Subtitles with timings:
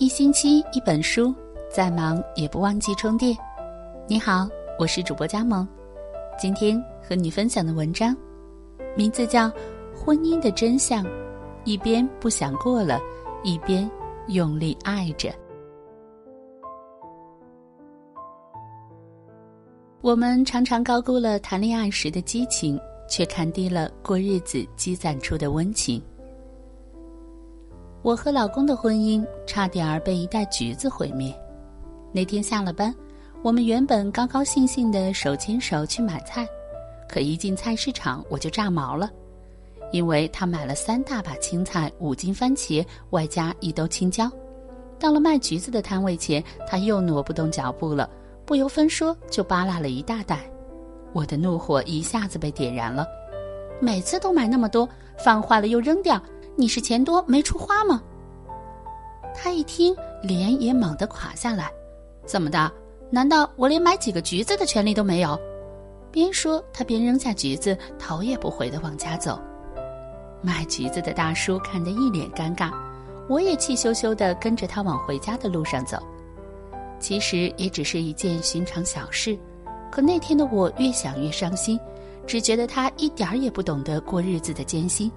[0.00, 1.34] 一星期一本书，
[1.70, 3.36] 再忙也不忘记充电。
[4.08, 5.68] 你好，我是主播佳萌，
[6.38, 8.16] 今天和你分享的文章，
[8.96, 9.48] 名字叫
[9.94, 11.04] 《婚姻的真相》，
[11.64, 12.98] 一边不想过了，
[13.44, 13.88] 一边
[14.28, 15.30] 用力爱着。
[20.00, 26.02] 我们常常高估了谈恋爱时的激情，却看低了过日子积攒出的温情。
[28.02, 31.34] 我和老公的婚姻差点儿被一袋橘子毁灭。
[32.12, 32.94] 那天下了班，
[33.42, 36.48] 我们原本高高兴兴的手牵手去买菜，
[37.06, 39.10] 可一进菜市场我就炸毛了，
[39.92, 44.30] 因为他买了三大把青菜、五斤番茄，外加一兜青椒。
[44.98, 48.08] 到了卖橘子的摊位前，他又挪不动脚步了，
[48.46, 50.40] 不由分说就扒拉了一大袋。
[51.12, 53.06] 我的怒火一下子被点燃了。
[53.78, 54.88] 每次都买那么多，
[55.22, 56.20] 放坏了又扔掉。
[56.56, 58.02] 你是钱多没处花吗？
[59.34, 61.70] 他一听，脸也猛地垮下来。
[62.26, 62.70] 怎么的？
[63.10, 65.38] 难道我连买几个橘子的权利都没有？
[66.12, 69.40] 边说，他边扔下橘子，头也不回的往家走。
[70.42, 72.72] 卖橘子的大叔看得一脸尴尬，
[73.28, 75.98] 我也气羞羞的跟着他往回家的路上走。
[76.98, 79.38] 其实也只是一件寻常小事，
[79.90, 81.78] 可那天的我越想越伤心，
[82.26, 85.10] 只觉得他一点儿也不懂得过日子的艰辛。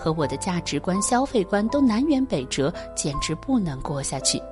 [0.00, 4.42] 和我的价值观、消费观都南辕北辙，简直不能过下去。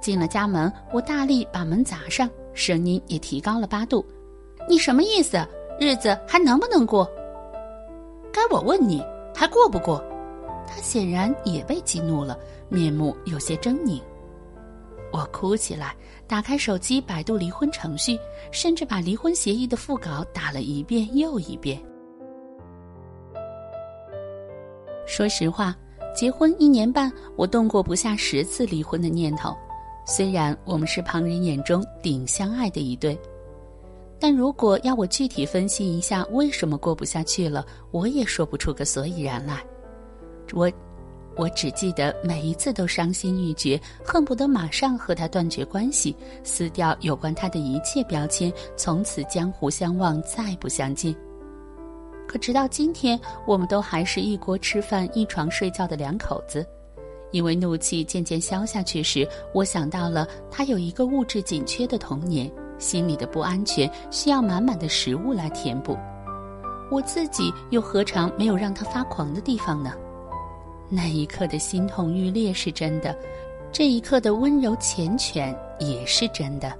[0.00, 4.04] 进了家门，我大力把门砸上，声音也提高了八度
[4.68, 5.46] ：“你什么意思？
[5.78, 7.08] 日子还能不能过？”
[8.34, 9.00] 该我问你，
[9.32, 10.04] 还过不过？
[10.66, 12.36] 他显然也被激怒了，
[12.68, 14.02] 面目有些狰狞。
[15.12, 15.94] 我哭起来，
[16.26, 18.18] 打开手机百度离婚程序，
[18.50, 21.80] 甚至把离婚协议的副稿打了一遍又一遍。
[25.10, 25.76] 说实话，
[26.14, 29.52] 结婚一年半，我动过不下十次离婚的念头。
[30.06, 33.18] 虽然我们是旁人眼中顶相爱的一对，
[34.20, 39.60] 但如果要我具体分析一下为什么过不下去了，我也说不出个所以然来。
[40.52, 40.70] 我，
[41.34, 46.14] 我只记得每一次都伤心欲绝，恨不得马上和他断绝关系，
[46.44, 51.12] 撕掉有关他的一切标签，从此江湖相忘，再不相见。
[52.30, 56.64] 可直到今天，我们都还是一锅吃饭、一床睡觉的两口子。
[57.32, 62.48] 因为怒气渐渐消下去时，我想到了他有一个物质紧缺的童年，
[62.78, 65.98] 心里的不安全需要满满的食物来填补。
[66.88, 69.92] 我自己又何尝没有让他发狂的地方呢？
[70.88, 73.12] 那一刻的心痛欲裂是真的，
[73.72, 76.72] 这一刻的温柔缱绻也是真的。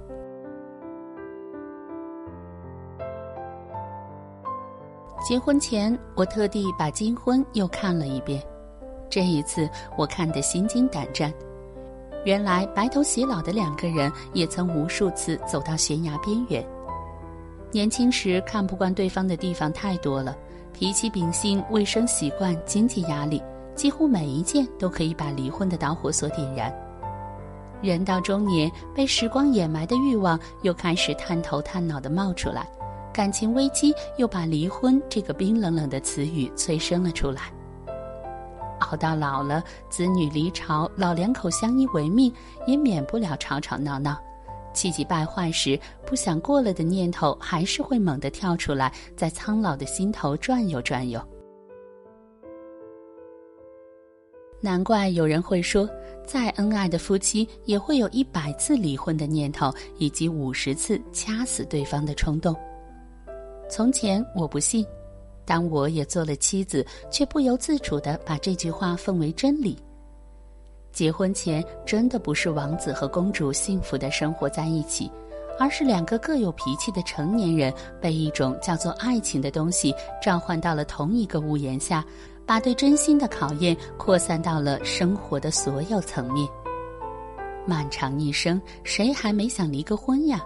[5.31, 8.43] 结婚前，我特地把《金婚》又看了一遍。
[9.09, 11.33] 这一次，我看得心惊胆战。
[12.25, 16.61] 原来白头偕老的两个人，也曾无数次走到悬崖边缘。
[17.71, 20.35] 年轻时看不惯对方的地方太多了，
[20.73, 23.41] 脾气秉性、卫生习惯、经济压力，
[23.73, 26.69] 几乎每一件都可以把离婚的导火索点燃。
[27.81, 32.67] 人到中年，被时光掩埋的欲望又开始探头探脑的冒出来。
[33.13, 37.53] 感情危机又把离婚这个冰冷冷的词语催生了出来。
[38.79, 42.33] 熬到老了，子女离巢，老两口相依为命，
[42.65, 44.17] 也免不了吵吵闹闹。
[44.73, 51.21] 气急败坏时，不想过了的念头还是会猛地跳出来，在苍老的心头转悠转悠。
[54.61, 55.89] 难怪有人会说，
[56.25, 62.55] 再恩爱的夫妻也会有一百次离婚的念头，以及五十次掐死对方的冲动。
[63.71, 64.85] 从前我不信，
[65.45, 69.77] 当我也做了妻子，却不由自主的把这句话奉为真理。
[70.91, 75.09] 结婚前真的不是王子和公主幸福的生活在一起，
[75.57, 82.03] 而是两个各有脾气的成年人被一种叫做爱情的东西召唤到了同一个屋檐下，
[82.45, 86.45] 把对真心的考验扩散到了生活的所有层面。
[87.65, 90.43] 漫长一生，谁还没想离个婚呀？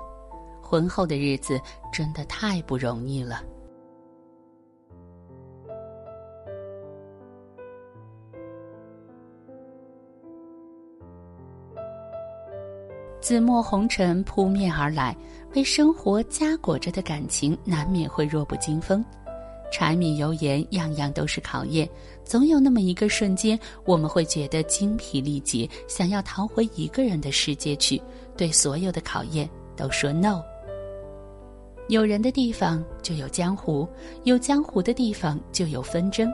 [0.75, 1.57] 婚后的日子
[1.89, 3.41] 真的太不容易了。
[13.21, 15.15] 紫陌红尘扑面而来，
[15.53, 19.03] 被生活夹裹着的感情，难免会弱不禁风。
[19.71, 21.89] 柴米油盐，样样都是考验。
[22.25, 28.01] 总有那么一个瞬间，我们会觉得精疲力竭，想要逃回一个人的世界去，
[28.35, 30.43] 对所有的考验都说 no。
[31.87, 33.87] 有人的地方就有江湖，
[34.23, 36.27] 有江湖的地方就有纷争，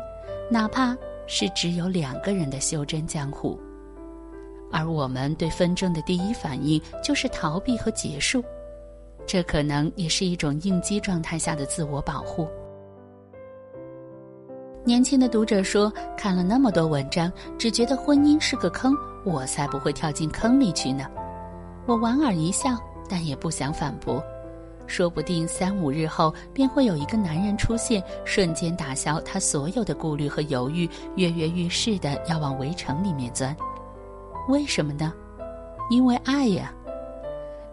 [0.50, 0.96] 哪怕
[1.28, 3.60] 是只有两个人的修真江湖。
[4.72, 8.42] 而我们对纷争的第一反应就是逃避和结束，
[9.28, 12.48] 这可能也是一种应激状态下的自我保护。
[14.86, 18.96] 年轻的读者说：“看了那么多文章，只觉得婚姻是个坑，
[19.26, 21.06] 我才不会跳进坑里去呢。”
[21.86, 22.78] 我莞尔一笑，
[23.10, 24.24] 但也不想反驳。
[24.92, 33.56] 说不定三五日后，便会有一个男人出现，瞬间打消他所有的顾虑和犹豫，跃跃欲试的要往围城里面钻。
[34.50, 35.14] 为什么呢？
[35.90, 36.74] 因为爱呀。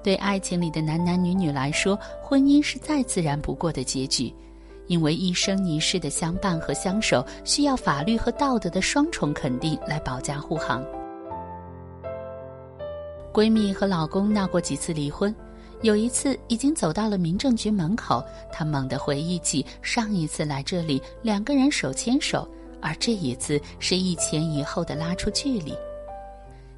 [0.00, 4.32] 对爱情里的男男女女来说，婚姻是再自然不过的结局。
[4.86, 10.82] 因为一生一世的相伴和相守，需要法律和道德的双重肯定来保驾护航。
[13.34, 15.34] 闺蜜和老公闹过几次离婚，
[15.82, 22.48] 有一次已经走到了民政局门口，她猛地回忆起上一次来这里，两个人手牵手，
[22.80, 25.72] 而这一次是一前一后的拉出距离。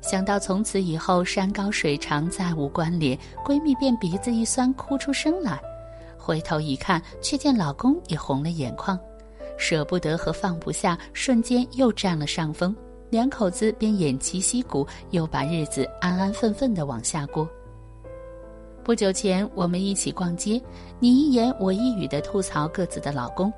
[0.02, 5.60] 想到从此以后山高水长再无关联，闺蜜便鼻子一酸，哭出声来。
[6.18, 8.98] 回头一看，却见老公也红了眼眶，
[9.56, 12.76] 舍不得和放不下瞬间又占了上风，
[13.08, 17.48] 两口子便偃旗息鼓，又把日子安安分分的往下过。
[18.90, 20.60] 不久前我们一起逛街，
[20.98, 23.52] 你一言我一语的吐槽各自的老公，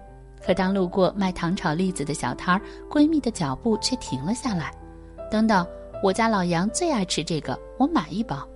[0.45, 4.75] 可当路过卖糖炒栗子的小摊儿，闺蜜的脚步却停了下来。
[5.31, 5.67] 等等，
[6.03, 8.47] 我家老杨最爱吃这个，我买一包。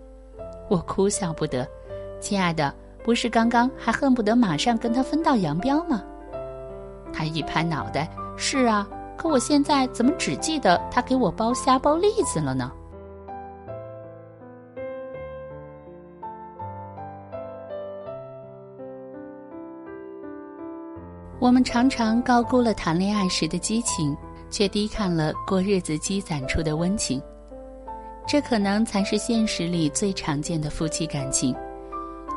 [0.68, 1.66] 我哭笑不得，
[2.20, 2.70] 亲爱的。
[3.02, 6.04] 不是刚刚还恨不得马上跟他分道扬镳吗？
[7.10, 8.06] 他一拍脑袋
[8.36, 8.86] ：“是啊，
[9.16, 12.70] 可我现在怎么只记得他给我剥虾剥栗子了呢？”
[21.38, 24.16] 我们常常高估了谈恋爱时的激情，
[24.50, 27.20] 却低看了过日子积攒出的温情。
[28.26, 31.54] 这可能才是现实里最常见的夫妻感情。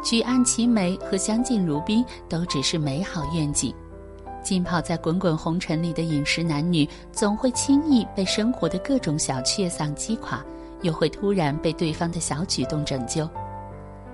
[0.03, 3.73] 举案齐眉和相敬如宾都只是美好愿景，
[4.43, 10.43] 浸泡在滚滚红尘里的饮食男女，总会轻易被生活的各种小确丧击垮，
[10.81, 13.27] 又会突然被对方的小举动拯救。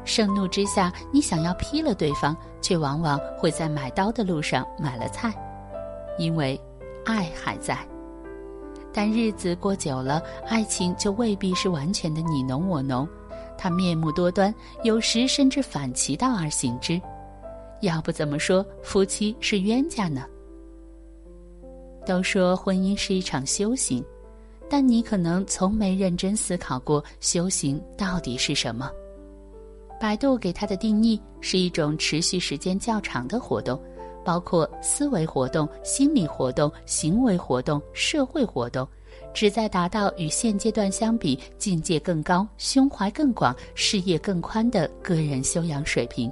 [0.06, 5.34] 盛怒之下，你想要劈了对方，却往往会在买刀的路上买了菜，
[6.18, 6.60] 因为
[7.06, 7.78] 爱还在。
[8.94, 13.08] 但日子过久了，爱情就未必是完全的你侬我侬。
[13.58, 14.54] 他面目多端，
[14.84, 17.02] 有时甚至反其道而行之。
[17.82, 20.26] 要不怎么说夫妻是冤家呢？
[22.06, 24.04] 都说婚姻是一场修行，
[24.70, 28.90] 但你可能从没认真思考过修行到底是什么。
[30.06, 33.82] 百度给它的定义是一种持续时间较长的活动，
[34.24, 38.88] 包括思维活动、心理活动、行为活动、社会活动。
[39.34, 46.32] 旨在达到与现阶段相比境界更高、胸怀更广、视野更宽的个人修养水平。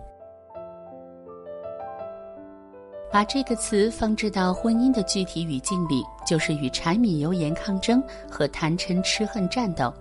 [3.12, 9.92] 把这个词放置到婚姻的具体语境里，就是与柴米油盐抗争和贪嗔痴恨战斗。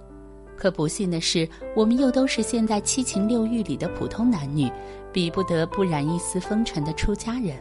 [0.62, 4.70] 可不幸的是，我们又都是现在七情六欲里的普通男女，
[5.12, 7.56] 比不得不染一丝风尘的出家人。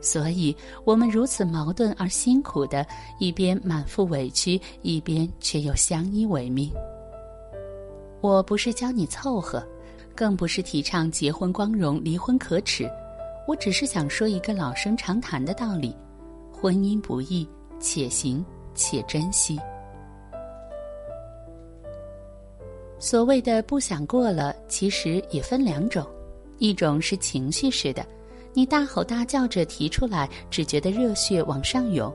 [0.00, 2.86] 所以，我们如此矛盾而辛苦的，
[3.18, 6.72] 一边满腹委屈，一边却又相依为命。
[8.22, 9.62] 我不是教你凑合，
[10.14, 12.90] 更不是提倡结婚光荣、离婚可耻。
[13.46, 15.94] 我只是想说一个老生常谈的道理：
[16.50, 17.46] 婚姻不易，
[17.78, 18.42] 且行
[18.74, 19.60] 且珍惜。
[22.98, 26.04] 所谓的不想过了，其实也分两种，
[26.58, 28.04] 一种是情绪式的。
[28.54, 32.10] 你大吼大叫着提出来，只觉得热血往上涌；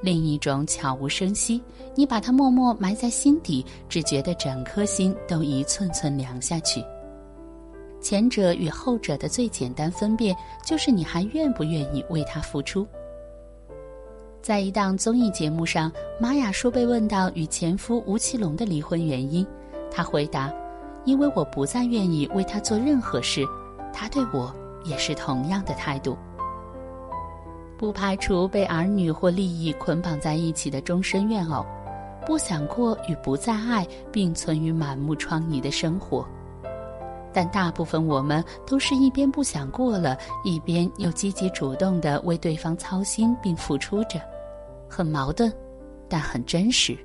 [0.00, 1.60] 另一种悄无声息，
[1.96, 6.84] 你把它默默埋在心底，只觉得整颗心都一寸寸凉下去。
[8.00, 12.86] 前者与后者的最简单分辨，就是你还愿不愿意为他付出。
[14.40, 19.44] 在一档综艺节目上，玛雅说被问到与前夫吴奇隆的离婚原因，
[19.90, 20.52] 他回答
[21.04, 23.44] ：“因为我不再愿意为他做任何事，
[23.92, 24.54] 他对我。”
[24.86, 26.16] 也是同样的态度，
[27.76, 31.66] 不排除被儿女或利益捆绑在一起的终身怨偶，
[32.24, 36.24] 不想过与不再爱并存于满目疮痍的生活。
[37.32, 44.20] 但大部分我们都是一边不想过了，一边又积极主动的为对方操心并付出着，
[44.88, 45.52] 很矛盾，
[46.08, 46.96] 但很真实。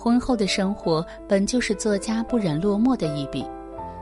[0.00, 3.44] 婚后的生活本就是作家不忍落寞的一笔。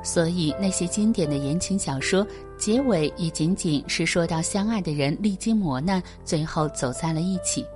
[0.01, 2.25] 所以，那些经典的言情小说
[2.57, 7.67] 结尾也仅仅是说到相爱的人历经磨难，最后走在了一起。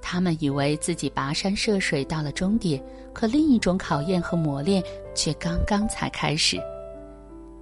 [0.00, 2.80] 他们以为自己跋山涉水到了终点，
[3.12, 4.80] 可另一种考验和磨练
[5.16, 6.60] 却刚刚才开始。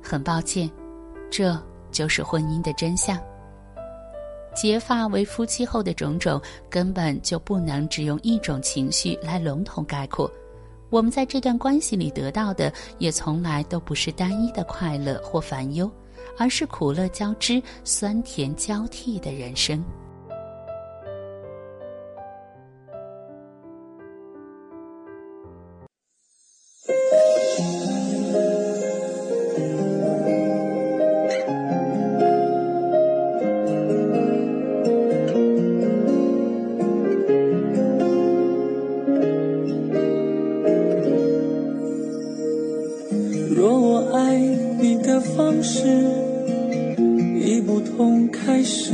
[0.03, 0.71] 很抱歉，
[1.31, 1.59] 这
[1.91, 3.19] 就是婚姻的真相。
[4.55, 10.31] 结发为夫妻后的种种，根本就不能只用一种情绪来笼统概括。
[10.91, 15.91] 我们在这段关系里得到的，也从来都不是单一的快乐或烦忧，
[16.39, 19.85] 而是苦乐交织、酸甜交替的人生。
[47.97, 48.91] 从开始，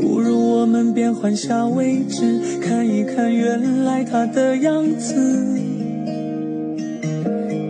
[0.00, 5.12] 不如我们变换下位置，看一看原来他的样子。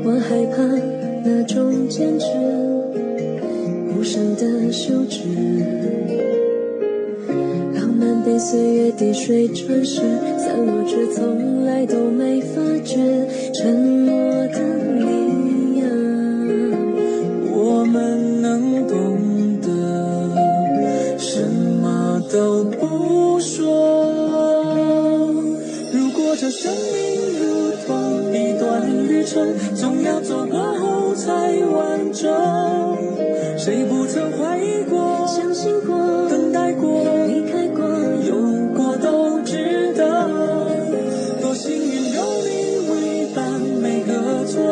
[0.05, 0.63] 我害怕
[1.25, 2.27] 那种坚持，
[3.97, 5.21] 无声的休止。
[7.75, 10.03] 浪漫被岁月滴水穿石，
[10.37, 12.99] 散落却从来都没发觉。
[13.55, 14.22] 沉默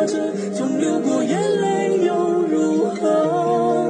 [0.07, 2.13] 总流过眼泪又
[2.49, 3.89] 如何？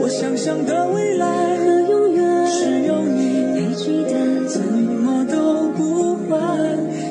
[0.00, 6.40] 我想象的未来和永远是有你陪记得，怎么都不换。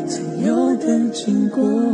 [0.07, 1.90] 曾有的经过。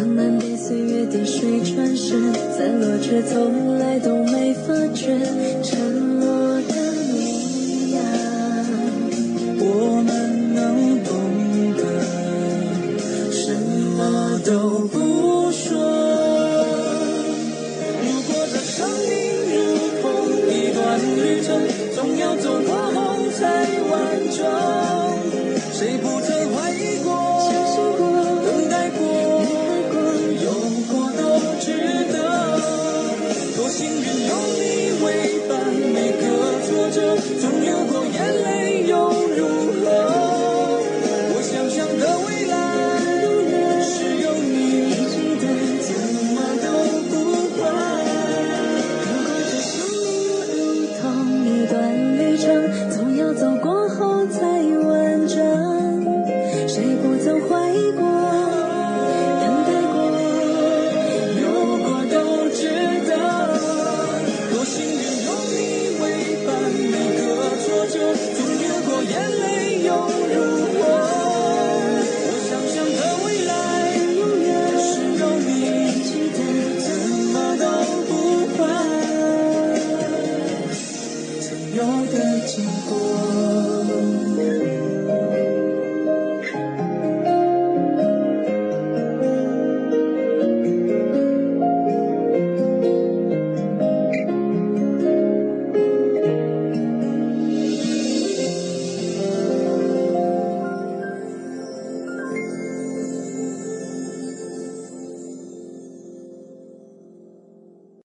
[0.00, 5.18] 浪漫被岁月滴水穿石散落却从来都没发觉
[5.62, 6.09] 沉
[81.74, 83.49] 有的经过。